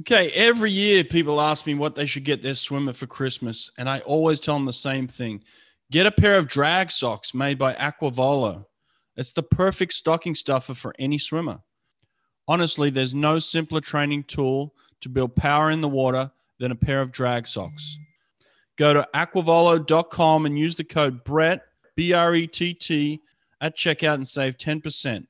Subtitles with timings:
[0.00, 3.88] Okay, every year people ask me what they should get their swimmer for Christmas, and
[3.88, 5.44] I always tell them the same thing.
[5.92, 8.66] Get a pair of drag socks made by Aquavolo.
[9.16, 11.60] It's the perfect stocking stuffer for any swimmer.
[12.48, 17.00] Honestly, there's no simpler training tool to build power in the water than a pair
[17.00, 17.96] of drag socks.
[18.76, 21.60] Go to aquavolo.com and use the code BRETT,
[21.94, 23.22] B R E T T,
[23.60, 25.26] at checkout and save 10%.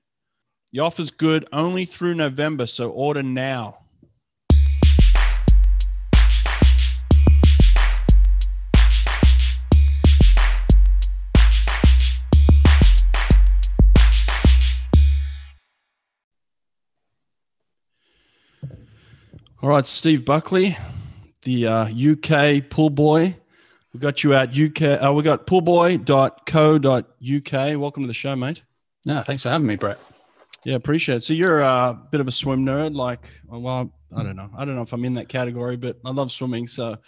[0.72, 3.83] The offer's good only through November, so order now.
[19.64, 20.76] All right, Steve Buckley,
[21.40, 23.34] the uh, UK pool boy.
[23.94, 25.02] We got you at UK.
[25.02, 27.80] Uh, we got poolbuoy.co.uk.
[27.80, 28.62] Welcome to the show, mate.
[29.06, 29.98] No, thanks for having me, Brett.
[30.66, 31.22] Yeah, appreciate it.
[31.22, 34.50] So you're a bit of a swim nerd, like well, I don't know.
[34.54, 36.98] I don't know if I'm in that category, but I love swimming, so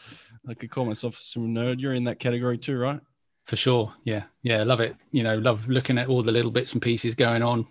[0.49, 1.79] I could call myself a swim nerd.
[1.79, 3.01] You're in that category too, right?
[3.45, 3.93] For sure.
[4.03, 4.97] Yeah, yeah, love it.
[5.13, 7.67] You know, love looking at all the little bits and pieces going on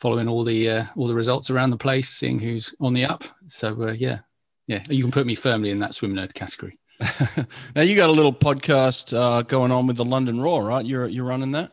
[0.00, 3.24] following all the uh, all the results around the place, seeing who's on the up.
[3.46, 4.20] So uh, yeah,
[4.66, 6.78] yeah, you can put me firmly in that swim nerd category.
[7.76, 10.84] now you got a little podcast uh, going on with the London Roar, right?
[10.84, 11.72] You're you're running that.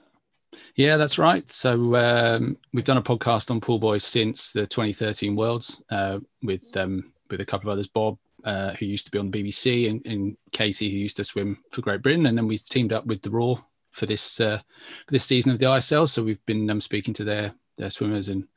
[0.75, 1.47] Yeah, that's right.
[1.49, 6.75] So um, we've done a podcast on pool boys since the 2013 Worlds uh, with
[6.77, 9.89] um, with a couple of others, Bob, uh, who used to be on the BBC,
[9.89, 13.05] and, and, Casey, who used to swim for Great Britain, and then we've teamed up
[13.05, 13.57] with the Roar
[13.91, 14.59] for this uh,
[15.05, 16.07] for this season of the ISL.
[16.07, 18.47] So we've been um, speaking to their their swimmers and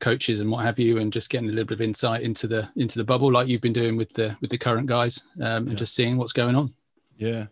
[0.00, 2.68] coaches and what have you, and just getting a little bit of insight into the
[2.76, 5.70] into the bubble, like you've been doing with the with the current guys, um, and
[5.70, 5.74] yeah.
[5.74, 6.74] just seeing what's going on.
[7.16, 7.46] Yeah.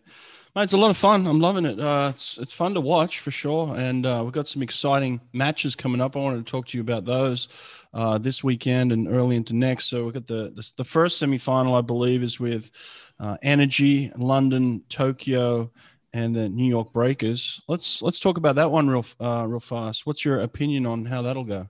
[0.55, 1.27] Mate, it's a lot of fun.
[1.27, 1.77] I'm loving it.
[1.77, 5.75] Uh, it's it's fun to watch for sure, and uh, we've got some exciting matches
[5.75, 6.15] coming up.
[6.15, 7.49] I wanted to talk to you about those
[7.93, 9.89] uh, this weekend and early into next.
[9.89, 12.71] So we've got the the, the first semifinal, I believe, is with
[13.19, 15.71] uh, Energy, London, Tokyo,
[16.15, 17.61] and the New York Breakers.
[17.67, 20.05] Let's let's talk about that one real uh, real fast.
[20.05, 21.67] What's your opinion on how that'll go?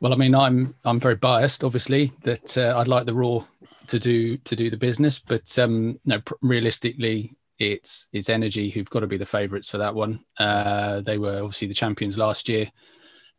[0.00, 3.46] Well, I mean, I'm I'm very biased, obviously, that uh, I'd like the Roar
[3.86, 9.00] to do to do the business, but um, no, realistically, it's it's Energy who've got
[9.00, 10.24] to be the favourites for that one.
[10.38, 12.70] Uh, they were obviously the champions last year.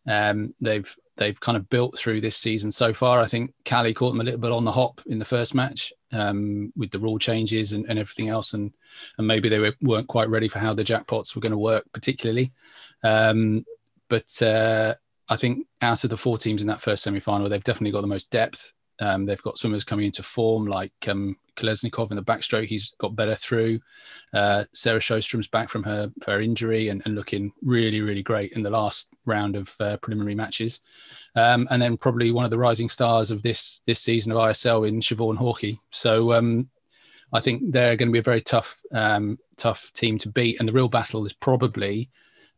[0.07, 3.22] Um, they've they've kind of built through this season so far.
[3.22, 5.94] I think Cali caught them a little bit on the hop in the first match
[6.11, 8.73] um, with the rule changes and, and, everything else, and
[9.17, 11.85] and maybe they were, weren't quite ready for how the jackpots were going to work,
[11.94, 12.51] particularly.
[13.03, 13.66] Um,
[14.09, 14.95] but uh,
[15.29, 18.01] I think out of the four teams in that first semi final, they've definitely got
[18.01, 18.73] the most depth.
[19.00, 22.67] Um, they've got swimmers coming into form like um, Kolesnikov in the backstroke.
[22.67, 23.79] He's got better through.
[24.33, 28.63] Uh, Sarah Sjöström's back from her, her injury and, and, looking really, really great in
[28.63, 30.81] the last round of uh, preliminary matches.
[31.35, 34.88] Um, and then probably one of the rising stars of this this season of ISL
[34.88, 35.77] in Siobhan Haughey.
[35.91, 36.69] So um,
[37.33, 40.59] I think they're going to be a very tough um, tough team to beat.
[40.59, 42.09] And the real battle is probably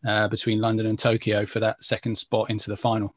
[0.06, 3.16] uh, between London and Tokyo for that second spot into the final.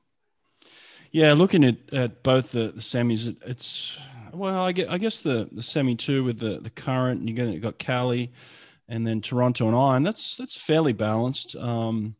[1.12, 3.98] Yeah, looking at, at both the, the semis, it, it's
[4.36, 7.34] well, I get I guess the the semi two with the the current, and you
[7.34, 8.32] got you got Cali,
[8.88, 10.02] and then Toronto and Iron.
[10.02, 11.56] That's that's fairly balanced.
[11.56, 12.16] Um,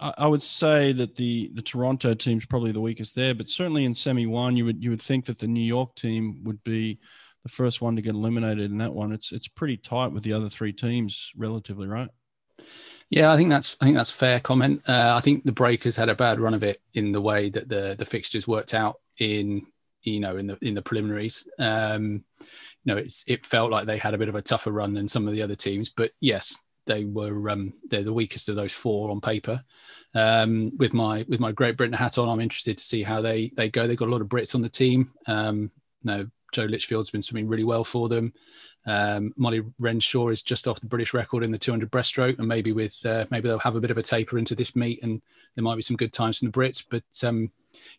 [0.00, 3.84] I, I, would say that the the Toronto team's probably the weakest there, but certainly
[3.84, 6.98] in semi one, you would you would think that the New York team would be
[7.42, 9.12] the first one to get eliminated in that one.
[9.12, 12.08] It's it's pretty tight with the other three teams, relatively, right?
[13.10, 14.82] Yeah, I think that's I think that's fair comment.
[14.88, 17.68] Uh, I think the Breakers had a bad run of it in the way that
[17.68, 19.66] the the fixtures worked out in
[20.04, 21.48] you know in the in the preliminaries.
[21.58, 24.94] Um, you know, it's it felt like they had a bit of a tougher run
[24.94, 26.56] than some of the other teams, but yes,
[26.86, 29.62] they were um, they're the weakest of those four on paper.
[30.14, 33.50] Um, with my with my Great Britain hat on, I'm interested to see how they
[33.56, 33.86] they go.
[33.86, 35.10] They've got a lot of Brits on the team.
[35.26, 35.70] Um,
[36.02, 38.32] no, joe Litchfield's been swimming really well for them.
[38.86, 42.72] Um, Molly Renshaw is just off the British record in the 200 breaststroke, and maybe
[42.72, 45.22] with uh, maybe they'll have a bit of a taper into this meet, and
[45.54, 46.84] there might be some good times from the Brits.
[46.88, 47.50] But um,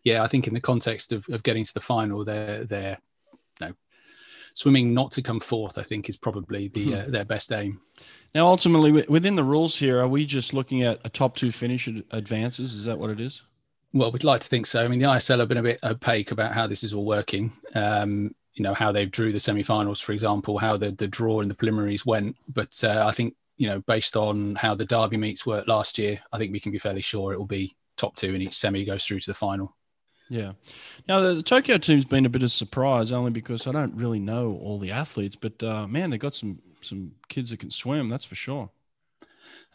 [0.03, 2.97] yeah, I think in the context of, of getting to the final, they're they're
[3.60, 3.74] you know,
[4.54, 5.77] swimming not to come fourth.
[5.77, 7.07] I think is probably the mm-hmm.
[7.07, 7.80] uh, their best aim.
[8.33, 11.88] Now, ultimately, within the rules here, are we just looking at a top two finish
[12.12, 12.74] advances?
[12.74, 13.44] Is that what it is?
[13.94, 14.83] Well, we'd like to think so.
[14.83, 17.54] I mean, the ISL have been a bit opaque about how this is all working.
[17.74, 21.48] Um, you know how they drew the semi-finals, for example, how the the draw in
[21.48, 22.36] the preliminaries went.
[22.48, 26.19] But uh, I think you know based on how the Derby meets worked last year,
[26.31, 28.86] I think we can be fairly sure it will be top two in each semi
[28.86, 29.75] goes through to the final.
[30.30, 30.53] Yeah.
[31.07, 33.95] Now the, the, Tokyo team's been a bit of a surprise, only because I don't
[33.95, 37.71] really know all the athletes, but uh, man, they got some some kids that can
[37.71, 38.09] swim.
[38.09, 38.69] That's for sure.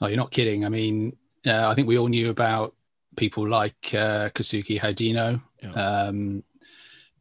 [0.00, 0.64] Oh, you're not kidding.
[0.64, 2.74] I mean, uh, I think we all knew about
[3.16, 5.42] people like uh, Kosuke Hagino.
[5.62, 5.72] Yeah.
[5.72, 6.42] Um,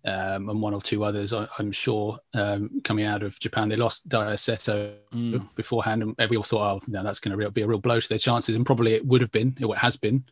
[0.05, 3.69] um, and one or two others, I, am sure, um, coming out of Japan.
[3.69, 5.55] They lost Daiya Seto mm.
[5.55, 8.17] beforehand, and everyone thought, oh, no, that's going to be a real blow to their
[8.17, 8.55] chances.
[8.55, 10.23] And probably it would have been, or it has been.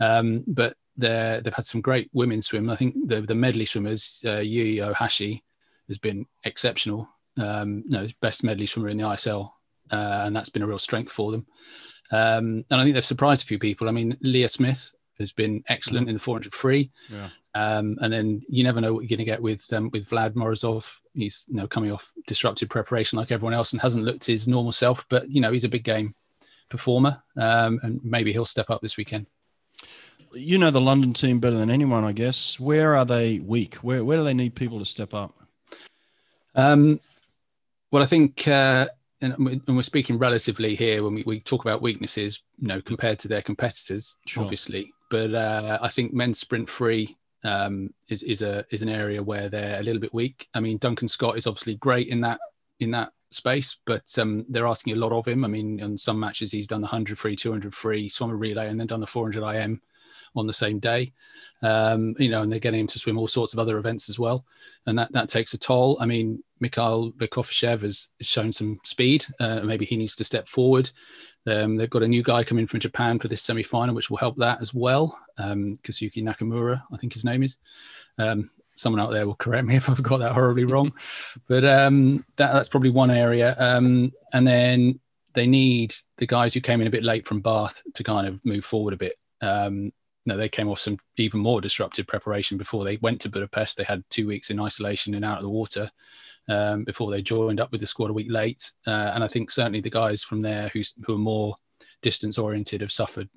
[0.00, 2.70] Um, but they've had some great women swim.
[2.70, 5.42] I think the, the medley swimmers, uh, Yui Ohashi,
[5.88, 7.08] has been exceptional.
[7.36, 9.50] Um, no, best medley swimmer in the ISL,
[9.90, 11.46] uh, and that's been a real strength for them.
[12.10, 13.88] Um, and I think they've surprised a few people.
[13.88, 16.10] I mean, Leah Smith has been excellent mm.
[16.10, 16.90] in the 400 free.
[17.10, 17.28] Yeah.
[17.58, 20.34] Um, and then you never know what you're going to get with um, with Vlad
[20.34, 20.98] Morozov.
[21.12, 24.70] He's you know coming off disrupted preparation like everyone else and hasn't looked his normal
[24.70, 26.14] self, but you know he's a big game
[26.68, 29.26] performer, um, and maybe he'll step up this weekend.
[30.32, 32.60] You know the London team better than anyone, I guess.
[32.60, 33.74] Where are they weak?
[33.76, 35.34] Where where do they need people to step up?
[36.54, 37.00] Um,
[37.90, 38.86] well, I think, uh,
[39.20, 43.28] and we're speaking relatively here when we, we talk about weaknesses, you know, compared to
[43.28, 44.44] their competitors, sure.
[44.44, 44.92] obviously.
[45.10, 49.48] But uh, I think men's sprint free um, is is a is an area where
[49.48, 50.48] they're a little bit weak.
[50.54, 52.40] I mean, Duncan Scott is obviously great in that
[52.80, 55.44] in that space, but um, they're asking a lot of him.
[55.44, 58.68] I mean, in some matches he's done the 100 free, 200 free, swum a relay,
[58.68, 59.80] and then done the 400 IM
[60.34, 61.12] on the same day.
[61.62, 64.18] Um, you know, and they're getting him to swim all sorts of other events as
[64.18, 64.44] well,
[64.86, 65.96] and that that takes a toll.
[66.00, 69.26] I mean, Mikhail Vekovishchev has, shown some speed.
[69.40, 70.90] Uh, maybe he needs to step forward.
[71.48, 74.36] Um, they've got a new guy coming from Japan for this semi-final, which will help
[74.36, 75.18] that as well.
[75.38, 77.58] Um, Kazuki Nakamura, I think his name is.
[78.18, 80.92] Um, someone out there will correct me if I've got that horribly wrong,
[81.48, 83.56] but um, that, that's probably one area.
[83.58, 85.00] Um, and then
[85.34, 88.44] they need the guys who came in a bit late from Bath to kind of
[88.44, 89.14] move forward a bit.
[89.40, 89.92] Um,
[90.26, 93.78] no, they came off some even more disruptive preparation before they went to Budapest.
[93.78, 95.90] They had two weeks in isolation and out of the water
[96.48, 98.72] um, before they joined up with the squad a week late.
[98.86, 101.54] Uh, and I think certainly the guys from there who, who are more
[102.02, 103.28] distance oriented have suffered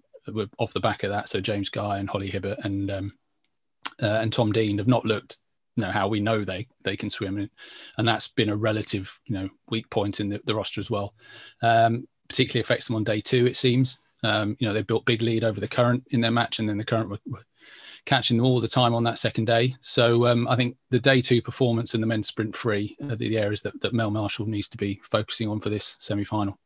[0.60, 1.30] off the back of that.
[1.30, 3.13] So James Guy and Holly Hibbott and um,
[4.02, 5.38] uh, and Tom Dean have not looked
[5.75, 7.50] you know how we know they they can swim and,
[7.98, 11.13] and that's been a relative you know weak point in the, the roster as well
[11.62, 15.22] um, particularly affects them on day two it seems um, you know they built big
[15.22, 17.46] lead over the current in their match and then the current were, were
[18.06, 19.75] catching them all the time on that second day.
[19.80, 23.38] So um, I think the day two performance and the men's sprint free are the
[23.38, 26.57] areas that, that Mel Marshall needs to be focusing on for this semi final.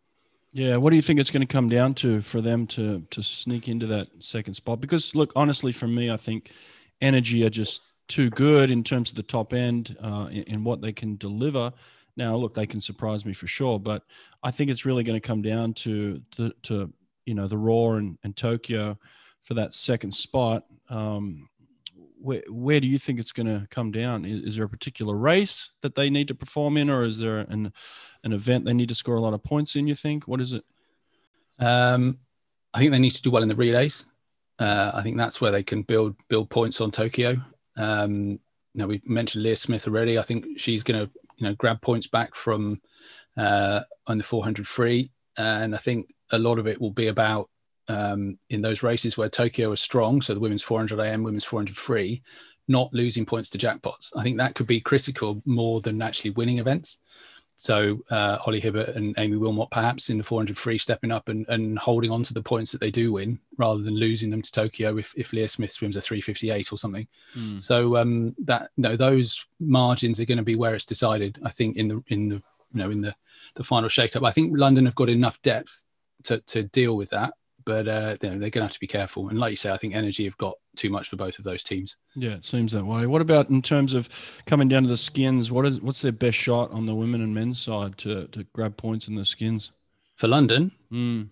[0.54, 3.22] Yeah, what do you think it's going to come down to for them to to
[3.22, 4.80] sneak into that second spot?
[4.80, 6.52] Because look, honestly, for me, I think
[7.02, 10.94] energy are just too good in terms of the top end uh, in what they
[10.94, 11.74] can deliver.
[12.16, 14.04] Now, look, they can surprise me for sure, but
[14.44, 16.94] I think it's really going to come down to to, to
[17.26, 18.98] you know the Roar and, and Tokyo
[19.44, 21.50] for that second spot um,
[22.20, 24.26] where, where do you think it's going to come down?
[24.26, 27.40] Is, is, there a particular race that they need to perform in, or is there
[27.40, 27.72] an
[28.24, 29.88] an event they need to score a lot of points in?
[29.88, 30.28] You think?
[30.28, 30.64] What is it?
[31.60, 32.20] Um,
[32.74, 34.06] I think they need to do well in the relays.
[34.58, 37.38] Uh, I think that's where they can build build points on Tokyo.
[37.78, 38.40] Um,
[38.74, 40.18] you we mentioned Leah Smith already.
[40.18, 42.82] I think she's going to you know grab points back from
[43.38, 47.50] uh, on the 400 free, and I think a lot of it will be about
[47.88, 51.76] um, in those races where Tokyo is strong, so the women's 400 IM, women's 400
[51.76, 52.22] free,
[52.68, 54.12] not losing points to jackpots.
[54.16, 57.00] I think that could be critical more than actually winning events.
[57.58, 61.48] So uh, Holly Hibbott and Aimee Willmott perhaps in the 400 free stepping up and,
[61.48, 64.52] and holding on to the points that they do win rather than losing them to
[64.52, 67.08] Tokyo if, if Leah Smith swims a 358 or something.
[67.38, 67.62] Mm.
[67.62, 71.40] So um, that no, those margins are going to be where it's decided.
[71.44, 73.16] I think in the in the you know in the
[73.56, 74.24] the final shake-up.
[74.24, 75.86] I think London have got enough depth
[76.24, 77.36] to to deal with that
[77.66, 79.30] but uh, you know, they're going to have to be careful.
[79.30, 81.64] And like you say, I think Energy have got too much for both of those
[81.64, 81.98] teams.
[82.16, 83.08] Yeah, it seems that way.
[83.08, 84.08] What about in terms of
[84.46, 85.52] coming down to the skins?
[85.52, 88.78] What is what's their best shot on the women and men's side to to grab
[88.78, 89.72] points in the skins
[90.16, 90.72] for London?
[90.92, 91.30] Mm.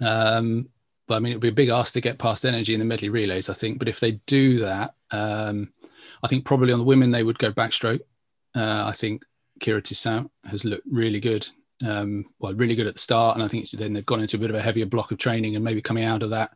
[0.00, 0.68] Um,
[1.06, 3.10] but I mean, it'd be a big ask to get past Energy in the medley
[3.10, 3.78] relays, I think.
[3.78, 5.72] But if they do that, um,
[6.22, 8.00] I think probably on the women they would go backstroke.
[8.54, 9.24] Uh, I think
[9.60, 11.48] Kira Toussaint has looked really good
[11.82, 14.40] um, well, really good at the start, and I think then they've gone into a
[14.40, 16.52] bit of a heavier block of training, and maybe coming out of that,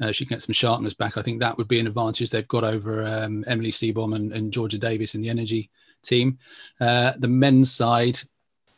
[0.00, 1.16] uh, she can get some sharpness back.
[1.16, 4.52] I think that would be an advantage they've got over um, Emily Seebohm and, and,
[4.52, 5.70] Georgia Davies in the energy
[6.02, 6.38] team.
[6.80, 8.18] Uh, the men's side,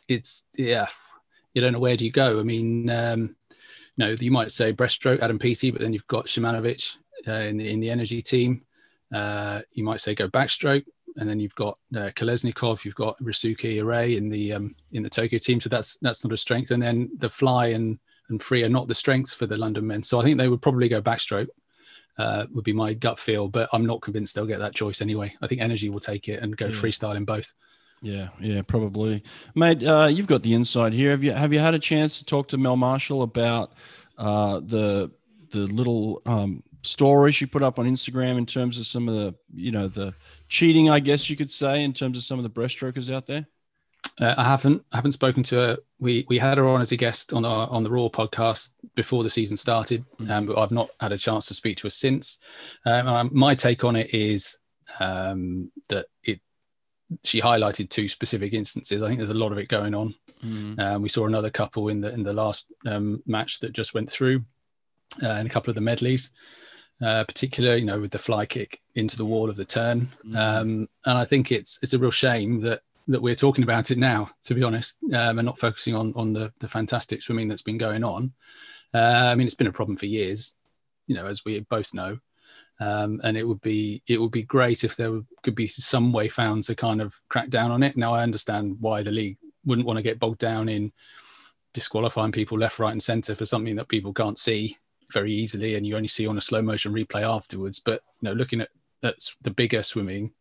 [0.07, 0.87] it's yeah,
[1.53, 2.39] you don't know where do you go.
[2.39, 3.35] I mean, um,
[3.97, 7.71] no, you might say breaststroke, Adam Peaty, but then you've got Shymanovich uh, in the
[7.71, 8.63] in the energy team.
[9.13, 10.85] Uh, you might say go backstroke
[11.17, 15.09] and then you've got uh, Kolesnikov, you've got Ryosuke Irie in the um, in the
[15.09, 16.71] Tokyo team, so that's that's not a strength.
[16.71, 20.03] And then the fly and and free are not the strengths for the London men.
[20.03, 21.47] So I think they would probably go backstroke.
[22.17, 25.35] Uh, would be my gut feel, but I'm not convinced they'll get that choice anyway.
[25.39, 26.71] I think Energy will take it and go yeah.
[26.71, 27.53] freestyle in both.
[28.01, 29.83] Yeah, yeah, probably, mate.
[29.83, 31.11] Uh, you've got the inside here.
[31.11, 33.73] Have you have you had a chance to talk to Mel Marshall about
[34.17, 35.11] uh, the
[35.51, 39.35] the little um, story she put up on Instagram in terms of some of the
[39.53, 40.13] you know the
[40.49, 43.47] cheating, I guess you could say, in terms of some of the breaststrokers out there?
[44.19, 45.77] Uh, I haven't I haven't spoken to her.
[45.99, 49.23] We we had her on as a guest on our on the Roar podcast before
[49.23, 50.31] the season started, mm-hmm.
[50.31, 52.39] um, but I've not had a chance to speak to her since.
[52.85, 54.57] Um, my take on it is
[54.99, 56.39] um, that it
[57.23, 59.03] she highlighted two specific instances.
[59.03, 60.15] I think there's a lot of it going on.
[60.43, 60.79] Mm-hmm.
[60.79, 64.09] Um, we saw another couple in the in the last um, match that just went
[64.09, 64.43] through,
[65.21, 66.31] uh, and a couple of the medleys
[67.01, 70.07] uh, particular, you know, with the fly kick into the wall of the turn.
[70.25, 70.35] Mm.
[70.35, 73.97] Um, and I think it's it's a real shame that that we're talking about it
[73.97, 77.61] now, to be honest, um, and not focusing on on the the fantastic swimming that's
[77.61, 78.33] been going on.
[78.93, 80.55] Uh, I mean, it's been a problem for years,
[81.07, 82.19] you know, as we both know.
[82.79, 86.29] Um, and it would be it would be great if there could be some way
[86.29, 87.97] found to kind of crack down on it.
[87.97, 90.93] Now I understand why the league wouldn't want to get bogged down in
[91.73, 94.77] disqualifying people left, right, and centre for something that people can't see
[95.11, 97.79] very easily and you only see on a slow motion replay afterwards.
[97.79, 98.69] But you know, looking at
[99.01, 100.31] that's the bigger swimming,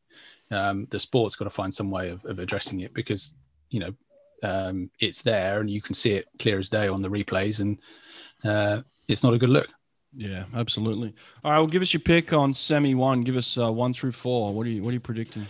[0.50, 3.34] um, the sport's got to find some way of, of addressing it because
[3.70, 3.94] you know
[4.42, 7.78] um, it's there and you can see it clear as day on the replays, and
[8.44, 9.68] uh, it's not a good look.
[10.16, 11.14] Yeah, absolutely.
[11.44, 13.22] All right, well, give us your pick on semi one.
[13.22, 14.54] Give us uh, one through four.
[14.54, 15.46] What are you What are you predicting?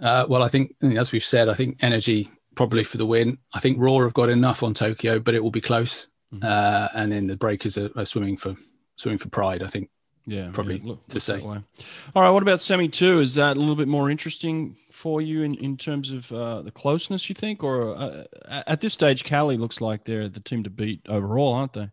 [0.00, 3.38] Uh, well, I think as we've said, I think energy probably for the win.
[3.54, 6.08] I think Roar have got enough on Tokyo, but it will be close.
[6.32, 6.44] Mm-hmm.
[6.44, 8.54] Uh, and then the breakers are, are, swimming for
[8.96, 9.62] swimming for pride.
[9.62, 9.90] I think.
[10.26, 11.40] Yeah, probably yeah, look, to say.
[11.40, 11.62] All
[12.14, 13.18] right, what about semi two?
[13.18, 16.70] Is that a little bit more interesting for you in, in terms of uh, the
[16.70, 17.28] closeness?
[17.28, 21.00] You think, or uh, at this stage, Cali looks like they're the team to beat
[21.08, 21.90] overall, aren't they?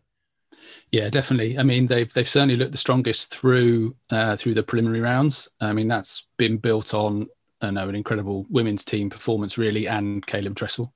[0.92, 1.58] Yeah, definitely.
[1.58, 5.48] I mean, they've they've certainly looked the strongest through uh, through the preliminary rounds.
[5.60, 7.26] I mean, that's been built on
[7.60, 10.92] I know an incredible women's team performance, really, and Caeleb Dressel.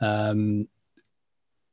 [0.00, 0.68] Um,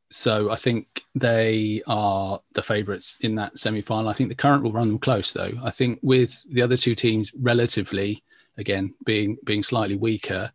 [0.09, 4.09] so I think they are the favourites in that semi final.
[4.09, 5.51] I think the current will run them close, though.
[5.63, 8.23] I think with the other two teams relatively,
[8.57, 10.51] again, being being slightly weaker,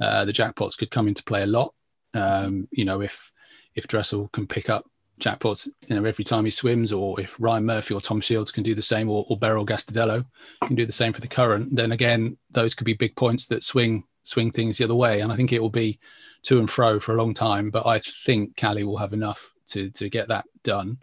[0.00, 1.74] uh, the jackpots could come into play a lot.
[2.12, 3.32] Um, you know, if
[3.74, 4.84] if Dressel can pick up
[5.18, 8.62] jackpots, you know, every time he swims, or if Ryan Murphy or Tom Shields can
[8.62, 10.26] do the same, or, or Beryl Gastaldello
[10.64, 13.64] can do the same for the current, then again, those could be big points that
[13.64, 15.20] swing swing things the other way.
[15.20, 15.98] And I think it will be
[16.42, 17.70] to and fro for a long time.
[17.70, 20.98] But I think Cali will have enough to to get that done.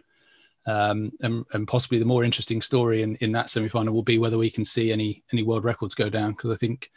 [0.66, 4.18] Um, and, and, possibly the more interesting story in, in that semi final will be
[4.18, 6.90] whether we can see any any world records go down because I think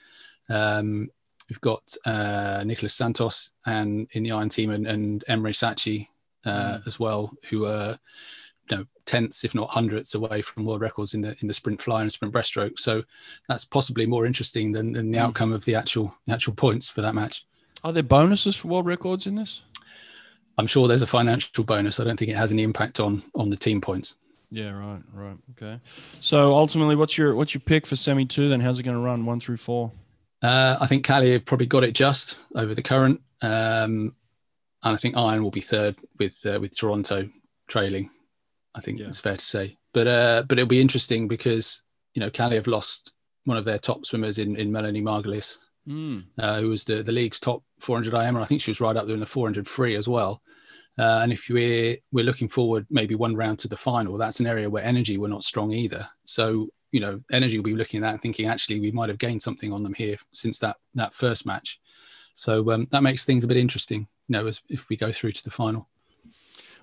[0.50, 1.10] um,
[1.50, 6.08] we've got uh, Nicholas Santos and in the Iron Team and, and Emre Sakçı
[6.46, 6.88] uh, mm.
[6.88, 8.00] as well, who are
[8.70, 11.82] you know tenths, if not hundredths, away from world records in the in the sprint
[11.82, 12.80] fly and sprint breaststroke.
[12.80, 13.04] So
[13.48, 15.22] that's possibly more interesting than, than the mm.
[15.22, 17.46] outcome of the actual the actual points for that match.
[17.84, 19.62] Are there bonuses for world records in this?
[20.58, 22.00] I'm sure there's a financial bonus.
[22.00, 24.18] I don't think it has any impact on on the team points.
[24.52, 25.80] Yeah, right, right, okay.
[26.20, 28.50] So ultimately, what's your what's your pick for semi two?
[28.50, 29.92] Then how's it going to run one through four?
[30.42, 34.16] Uh, I think Cali probably got it just over the current, um,
[34.84, 37.30] and I think Iron will be third with uh, with Toronto
[37.68, 38.10] trailing.
[38.76, 39.08] I think yeah.
[39.08, 41.84] it's fair to say, but uh, but it'll be interesting because
[42.14, 43.14] you know Cali have lost
[43.46, 46.24] one of their top swimmers in in Melanie Margalis mm.
[46.38, 48.36] uh, who was the, the league's top 400 IM.
[48.36, 50.42] and I think she was right up there in the 400 free as well.
[51.00, 54.48] Uh, and if we're we're looking forward maybe one round to the final, that's an
[54.48, 56.08] area where energy were not strong either.
[56.24, 59.18] So you know, energy will be looking at that and thinking actually we might have
[59.18, 61.80] gained something on them here since that that first match.
[62.34, 65.32] So um, that makes things a bit interesting, you know, as if we go through
[65.34, 65.88] to the final.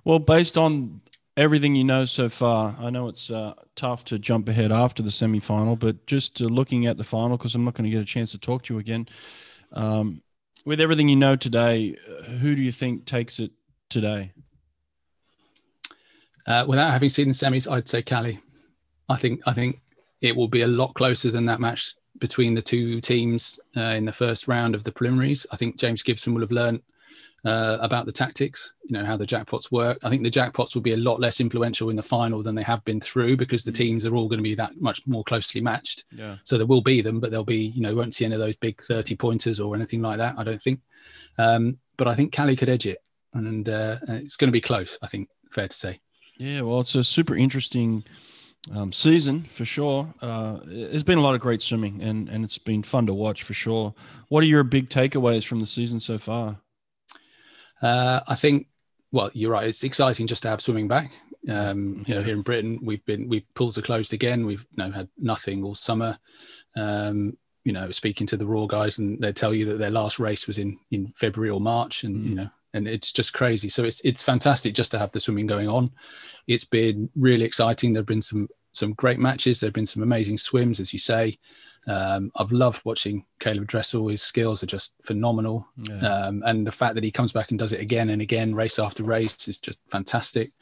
[0.05, 1.01] Well, based on
[1.39, 5.11] everything you know so far, I know it's uh, tough to jump ahead after the
[5.11, 8.03] semi final, but just uh, looking at the final, because I'm not going to get
[8.03, 9.09] a chance to talk to you again.
[9.73, 10.21] Um,
[10.67, 13.53] with everything you know today, uh, who do you think takes it
[13.89, 14.33] today?
[16.47, 18.41] Uh, without having seen the semis, I'd say Cali.
[19.09, 19.81] I think I think
[20.21, 24.05] it will be a lot closer than that match between the two teams uh, in
[24.05, 25.47] the first round of the preliminaries.
[25.53, 26.83] I think James Gibson will have learned
[27.45, 29.99] uh, about the tactics, you know, how the jackpots work.
[30.03, 32.63] I think the jackpots will be a lot less influential in the final than they
[32.63, 33.77] have been through because the mm.
[33.77, 36.05] teams are all going to be that much more closely matched.
[36.11, 36.37] Yeah.
[36.45, 38.57] So there will be them, but there'll be, you know, won't see any of those
[38.57, 40.81] big 30 pointers or anything like that, I don't think.
[41.39, 43.03] Um, but I think Cali could edge it
[43.35, 46.01] and uh, it's going to be close, I think, fair to say.
[46.39, 48.05] Yeah, well, it's a super interesting
[48.75, 50.13] um, season for sure.
[50.21, 53.43] Uh, there's been a lot of great swimming and, and it's been fun to watch
[53.43, 53.95] for sure.
[54.29, 56.59] What are your big takeaways from the season so far?
[57.83, 58.67] Uh, I think,
[59.13, 59.67] well, you're right.
[59.67, 61.11] It's exciting just to have swimming back.
[61.49, 64.45] Um, you know, here in Britain, we've been we've pools are closed again.
[64.45, 66.19] We've you know, had nothing all summer.
[66.77, 70.19] Um, you know, speaking to the roar guys, and they tell you that their last
[70.19, 72.29] race was in in February or March, and mm.
[72.29, 73.69] you know, and it's just crazy.
[73.69, 75.89] So it's it's fantastic just to have the swimming going on.
[76.47, 77.93] It's been really exciting.
[77.93, 79.61] There've been some some great matches.
[79.61, 81.39] There have been some amazing swims, as you say.
[81.87, 84.09] Um, I've loved watching Caeleb Dressel.
[84.09, 85.67] His skills are just phenomenal.
[85.77, 85.99] Yeah.
[85.99, 88.79] Um, and the fact that he comes back and does it again and again, race
[88.79, 90.53] after race, is just fantastic.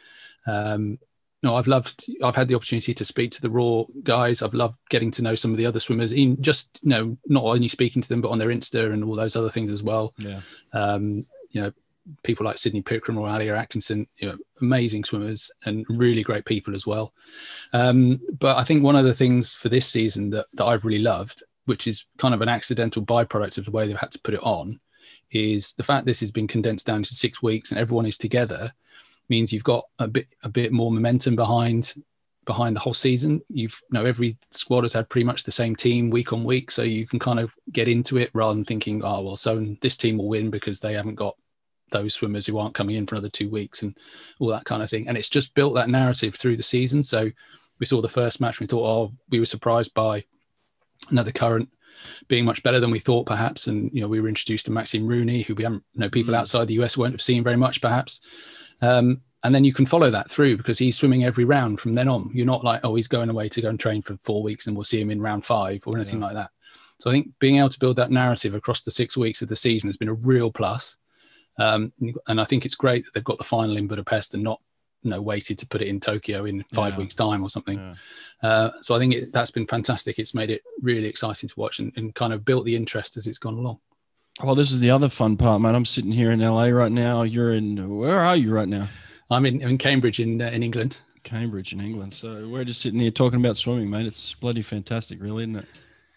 [0.47, 0.99] Um,
[1.43, 2.07] no, I've loved.
[2.23, 4.43] I've had the opportunity to speak to the roar guys.
[4.43, 6.13] I've loved getting to know some of the other swimmers.
[6.13, 9.15] In just you know, not only speaking to them, but on their Insta and all
[9.15, 10.15] those other things as well.
[10.19, 10.41] Yeah.
[10.73, 11.73] Um, you know,
[12.23, 16.75] people like Sydney Pickrem or Alia Atkinson, you know, amazing swimmers and really great people
[16.75, 17.13] as well.
[17.73, 21.03] Um, but I think one of the things for this season that, that I've really
[21.03, 24.35] loved, which is kind of an accidental byproduct of the way they've had to put
[24.35, 24.81] it on,
[25.31, 28.73] is the fact this has been condensed down to six weeks and everyone is together
[29.29, 31.95] means you've got a bit a bit more momentum behind
[32.45, 33.43] behind the whole season.
[33.49, 36.71] You've you know every squad has had pretty much the same team week on week,
[36.71, 39.97] so you can kind of get into it rather than thinking, oh well, so this
[39.97, 41.37] team will win because they haven't got
[41.91, 43.97] those swimmers who aren't coming in for another two weeks and
[44.39, 45.09] all that kind of thing.
[45.09, 47.03] And it's just built that narrative through the season.
[47.03, 47.31] So
[47.79, 50.25] we saw the first match, we thought, oh, we were surprised by
[51.11, 51.69] another current
[52.29, 53.67] being much better than we thought, perhaps.
[53.67, 56.35] And you know, we were introduced to Maxime Rooney, who we haven't, you know, people
[56.35, 56.39] mm.
[56.39, 58.21] outside the US won't have seen very much, perhaps.
[58.83, 62.09] Um, and then you can follow that through because he's swimming every round from then
[62.09, 62.31] on.
[62.35, 64.77] You're not like, oh, he's going away to go and train for four weeks and
[64.77, 66.27] we'll see him in round five or anything yeah.
[66.27, 66.51] like that.
[66.99, 69.57] So I think being able to build that narrative across the six weeks of the
[69.57, 70.99] season has been a real plus.
[71.59, 71.93] Um,
[72.29, 74.61] and I think it's great that they've got the final in Budapest and not
[75.03, 77.01] you know waited to put it in Tokyo in five yeah.
[77.01, 77.79] weeks time or something.
[77.79, 78.49] Yeah.
[78.49, 80.19] Uh, so I think it, that's been fantastic.
[80.19, 83.27] It's made it really exciting to watch and, and, kind of built the interest as
[83.27, 83.79] it's gone along.
[84.43, 85.75] Well, this is the other fun part, man.
[85.75, 87.23] I'm sitting here in LA right now.
[87.23, 88.89] You're in where are you right now?
[89.31, 90.99] I'm in, in Cambridge in uh, in England.
[91.23, 92.13] Cambridge in England.
[92.13, 94.07] So we're just sitting here talking about swimming, mate.
[94.07, 95.67] It's bloody fantastic, really, isn't it?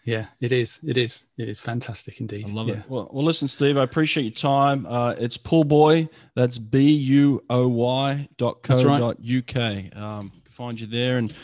[0.04, 0.80] Yeah, it is.
[0.86, 1.28] It is.
[1.36, 2.46] It is fantastic indeed.
[2.48, 2.76] I love yeah.
[2.76, 2.84] it.
[2.88, 4.86] Well, well, listen, Steve, I appreciate your time.
[4.86, 6.08] Uh, it's Pool Buoy.
[6.34, 9.94] That's B U O Y dot co dot UK.
[9.96, 11.34] Um, find you there and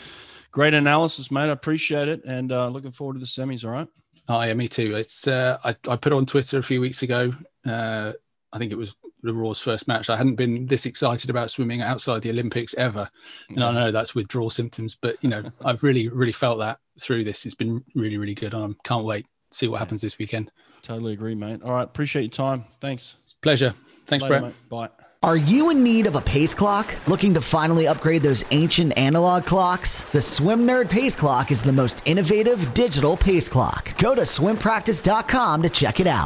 [0.51, 1.49] great analysis, mate.
[1.49, 3.63] I appreciate it and uh, looking forward to the semis.
[3.63, 3.87] All right.
[4.27, 4.95] Oh yeah, me too.
[4.95, 7.33] It's uh, I, I put on Twitter a few weeks ago.
[7.65, 8.13] Uh,
[8.51, 10.09] I think it was the Roar's first match.
[10.09, 13.09] I hadn't been this excited about swimming outside the Olympics ever.
[13.49, 13.75] And I mm.
[13.75, 17.45] know that's withdrawal symptoms, but you know, I've really, really felt that through this.
[17.45, 18.53] It's been really, really good.
[18.53, 20.51] And I can't wait to see what happens this weekend.
[20.81, 21.61] Totally agree, mate.
[21.63, 21.83] All right.
[21.83, 22.65] Appreciate your time.
[22.79, 23.17] Thanks.
[23.23, 23.71] It's pleasure.
[23.71, 24.43] Thanks, Later, Brett.
[24.43, 24.69] Mate.
[24.69, 24.89] Bye.
[25.23, 26.95] Are you in need of a pace clock?
[27.07, 30.03] Looking to finally upgrade those ancient analog clocks?
[30.03, 33.97] The Swim Nerd Pace Clock is the most innovative digital pace clock.
[33.97, 36.25] Go to swimpractice.com to check it out.